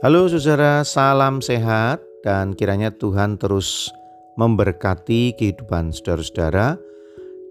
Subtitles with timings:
[0.00, 3.92] Halo saudara, salam sehat dan kiranya Tuhan terus
[4.40, 6.80] memberkati kehidupan saudara-saudara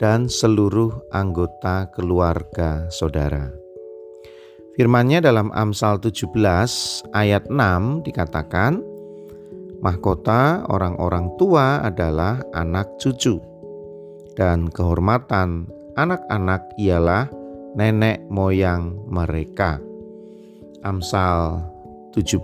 [0.00, 3.52] dan seluruh anggota keluarga saudara.
[4.80, 6.32] Firmannya dalam Amsal 17
[7.12, 8.80] ayat 6 dikatakan,
[9.84, 13.44] Mahkota orang-orang tua adalah anak cucu,
[14.40, 15.68] dan kehormatan
[16.00, 17.28] anak-anak ialah
[17.76, 19.76] nenek moyang mereka.
[20.80, 21.76] Amsal
[22.18, 22.42] 17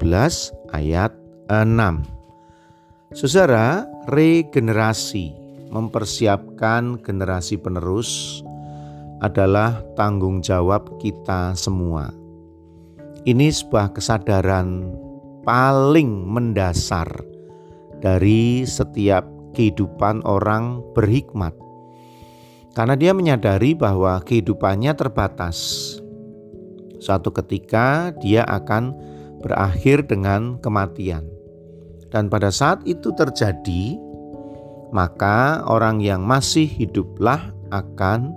[0.70, 1.10] ayat
[1.51, 5.34] 6 Saudara, regenerasi
[5.66, 8.38] mempersiapkan generasi penerus
[9.19, 12.14] adalah tanggung jawab kita semua.
[13.27, 14.95] Ini sebuah kesadaran
[15.42, 17.11] paling mendasar
[17.98, 19.27] dari setiap
[19.59, 21.59] kehidupan orang berhikmat
[22.78, 25.59] karena dia menyadari bahwa kehidupannya terbatas.
[27.02, 29.14] Suatu ketika dia akan
[29.45, 31.28] berakhir dengan kematian.
[32.09, 34.00] Dan pada saat itu terjadi,
[34.89, 38.33] maka orang yang masih hiduplah akan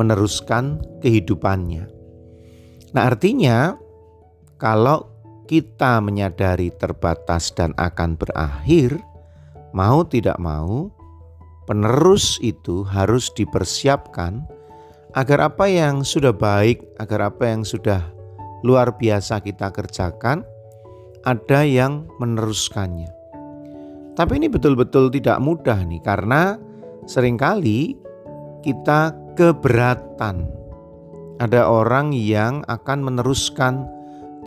[0.00, 1.90] meneruskan kehidupannya.
[2.96, 3.76] Nah, artinya
[4.56, 5.10] kalau
[5.44, 8.96] kita menyadari terbatas dan akan berakhir,
[9.74, 10.88] mau tidak mau,
[11.66, 14.46] penerus itu harus dipersiapkan
[15.18, 18.17] agar apa yang sudah baik, agar apa yang sudah
[18.66, 20.42] luar biasa kita kerjakan,
[21.22, 23.10] ada yang meneruskannya.
[24.18, 26.58] Tapi ini betul-betul tidak mudah nih karena
[27.06, 27.94] sering kali
[28.66, 30.50] kita keberatan.
[31.38, 33.86] Ada orang yang akan meneruskan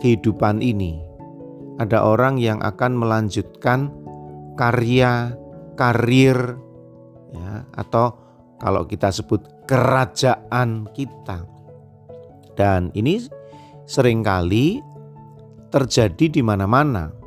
[0.04, 1.00] kehidupan ini.
[1.80, 3.88] Ada orang yang akan melanjutkan
[4.60, 5.32] karya,
[5.80, 6.60] karir,
[7.32, 8.12] ya atau
[8.60, 11.48] kalau kita sebut kerajaan kita.
[12.52, 13.24] Dan ini
[13.88, 14.80] sering kali
[15.72, 17.22] terjadi di mana-mana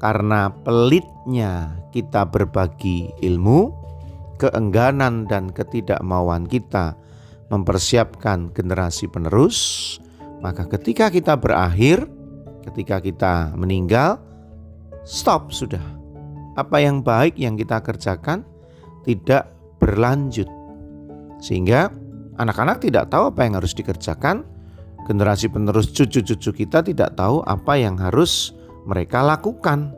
[0.00, 3.68] karena pelitnya kita berbagi ilmu,
[4.40, 6.96] keengganan dan ketidakmauan kita
[7.52, 10.00] mempersiapkan generasi penerus,
[10.40, 12.08] maka ketika kita berakhir,
[12.64, 14.16] ketika kita meninggal,
[15.04, 15.84] stop sudah.
[16.56, 18.48] Apa yang baik yang kita kerjakan
[19.04, 20.48] tidak berlanjut.
[21.44, 21.92] Sehingga
[22.40, 24.48] anak-anak tidak tahu apa yang harus dikerjakan,
[25.08, 28.52] generasi penerus cucu-cucu kita tidak tahu apa yang harus
[28.84, 29.92] mereka lakukan.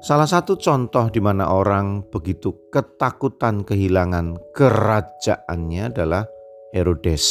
[0.00, 6.24] Salah satu contoh di mana orang begitu ketakutan kehilangan kerajaannya adalah
[6.72, 7.26] Herodes.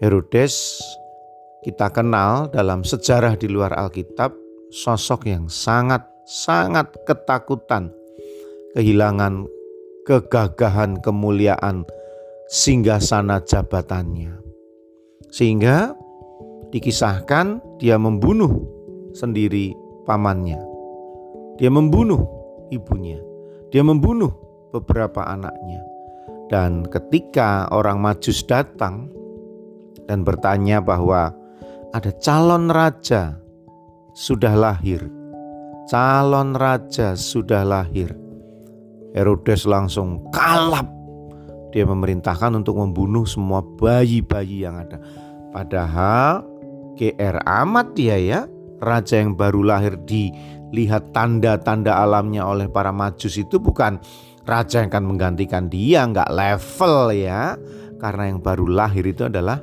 [0.00, 0.80] Herodes
[1.60, 4.32] kita kenal dalam sejarah di luar Alkitab
[4.72, 7.92] sosok yang sangat sangat ketakutan
[8.72, 9.44] kehilangan
[10.08, 11.84] kegagahan kemuliaan
[12.48, 14.49] singgah sana jabatannya.
[15.30, 15.94] Sehingga
[16.70, 18.62] dikisahkan dia membunuh
[19.14, 19.74] sendiri
[20.06, 20.58] pamannya.
[21.58, 22.22] Dia membunuh
[22.70, 23.18] ibunya.
[23.70, 24.30] Dia membunuh
[24.74, 25.82] beberapa anaknya.
[26.50, 29.06] Dan ketika orang Majus datang
[30.10, 31.30] dan bertanya bahwa
[31.94, 33.38] ada calon raja
[34.18, 35.06] sudah lahir.
[35.90, 38.14] Calon raja sudah lahir
[39.14, 40.99] Herodes langsung kalap.
[41.70, 44.98] Dia memerintahkan untuk membunuh semua bayi-bayi yang ada.
[45.54, 46.42] Padahal
[46.98, 48.40] GR amat dia ya.
[48.80, 54.00] Raja yang baru lahir dilihat tanda-tanda alamnya oleh para majus itu bukan
[54.48, 57.60] raja yang akan menggantikan dia, nggak level ya.
[58.00, 59.60] Karena yang baru lahir itu adalah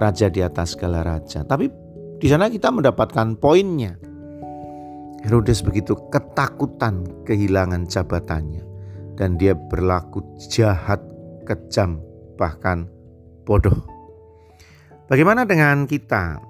[0.00, 1.44] raja di atas segala raja.
[1.44, 1.68] Tapi
[2.16, 4.00] di sana kita mendapatkan poinnya
[5.22, 8.66] Herodes begitu ketakutan kehilangan jabatannya
[9.14, 10.98] dan dia berlaku jahat,
[11.44, 12.00] kejam,
[12.38, 12.88] bahkan
[13.44, 13.76] bodoh.
[15.10, 16.40] Bagaimana dengan kita?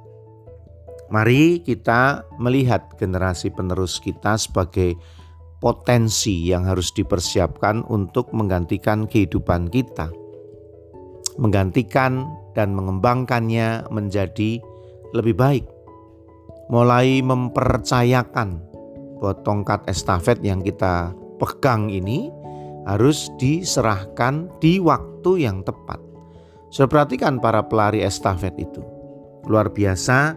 [1.12, 4.96] Mari kita melihat generasi penerus kita sebagai
[5.60, 10.08] potensi yang harus dipersiapkan untuk menggantikan kehidupan kita.
[11.36, 12.24] Menggantikan
[12.56, 14.60] dan mengembangkannya menjadi
[15.12, 15.64] lebih baik
[16.72, 18.64] mulai mempercayakan
[19.20, 22.32] bahwa tongkat estafet yang kita pegang ini
[22.88, 25.98] harus diserahkan di waktu yang tepat.
[26.72, 28.80] Saya perhatikan para pelari estafet itu.
[29.46, 30.34] Luar biasa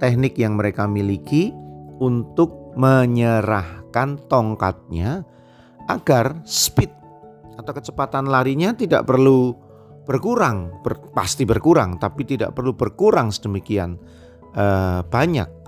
[0.00, 1.52] teknik yang mereka miliki
[1.98, 5.26] untuk menyerahkan tongkatnya
[5.90, 6.90] agar speed
[7.58, 9.50] atau kecepatan larinya tidak perlu
[10.06, 13.98] berkurang, ber, pasti berkurang, tapi tidak perlu berkurang sedemikian
[14.54, 15.58] uh, banyak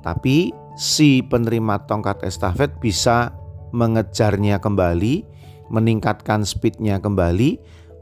[0.00, 3.36] tapi si penerima tongkat estafet bisa
[3.70, 5.24] mengejarnya kembali,
[5.70, 7.56] meningkatkan speednya kembali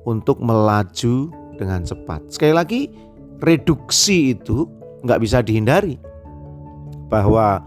[0.09, 1.29] untuk melaju
[1.61, 2.33] dengan cepat.
[2.33, 2.81] Sekali lagi,
[3.45, 4.67] reduksi itu
[5.05, 6.01] nggak bisa dihindari.
[7.09, 7.65] bahwa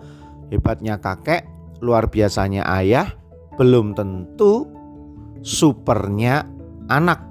[0.53, 1.49] hebatnya kakek,
[1.81, 3.09] luar biasanya ayah,
[3.57, 4.69] belum tentu
[5.41, 6.45] supernya
[6.93, 7.25] anak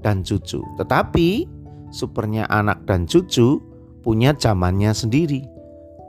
[0.00, 0.64] dan cucu.
[0.80, 1.44] Tetapi
[1.92, 3.60] supernya anak dan cucu
[4.00, 5.44] punya zamannya sendiri,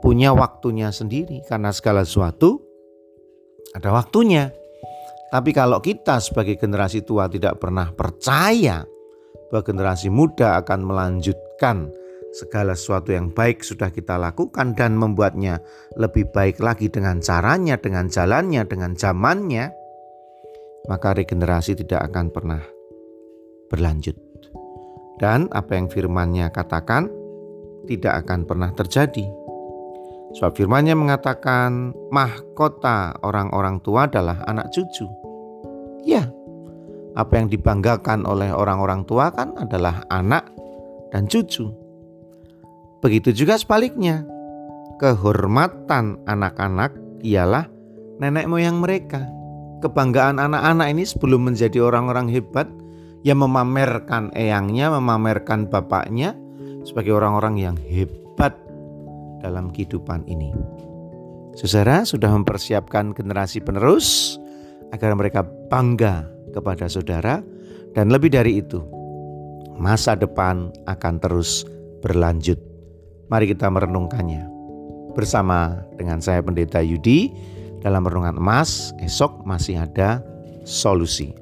[0.00, 2.64] punya waktunya sendiri karena segala sesuatu
[3.76, 4.52] ada waktunya.
[5.32, 8.84] Tapi kalau kita sebagai generasi tua tidak pernah percaya
[9.48, 11.88] bahwa generasi muda akan melanjutkan
[12.32, 15.60] segala sesuatu yang baik sudah kita lakukan dan membuatnya
[15.96, 19.72] lebih baik lagi dengan caranya, dengan jalannya, dengan zamannya,
[20.88, 22.62] maka regenerasi tidak akan pernah
[23.68, 24.16] berlanjut.
[25.20, 27.08] Dan apa yang firmannya katakan
[27.88, 29.28] tidak akan pernah terjadi.
[30.32, 35.21] Sebab firmannya mengatakan mahkota orang-orang tua adalah anak cucu.
[36.02, 36.26] Ya,
[37.12, 40.48] apa yang dibanggakan oleh orang-orang tua kan adalah anak
[41.12, 41.68] dan cucu.
[43.04, 44.24] Begitu juga sebaliknya.
[45.02, 46.94] Kehormatan anak-anak
[47.26, 47.66] ialah
[48.22, 49.26] nenek moyang mereka.
[49.82, 52.70] Kebanggaan anak-anak ini sebelum menjadi orang-orang hebat
[53.26, 56.38] yang memamerkan eyangnya, memamerkan bapaknya
[56.86, 58.54] sebagai orang-orang yang hebat
[59.42, 60.54] dalam kehidupan ini.
[61.58, 64.38] Saudara sudah mempersiapkan generasi penerus
[64.92, 67.40] agar mereka bangga kepada saudara
[67.96, 68.80] dan lebih dari itu
[69.80, 71.64] masa depan akan terus
[72.04, 72.60] berlanjut.
[73.32, 74.44] Mari kita merenungkannya
[75.16, 77.32] bersama dengan saya Pendeta Yudi
[77.80, 80.20] dalam renungan emas esok masih ada
[80.62, 81.32] solusi.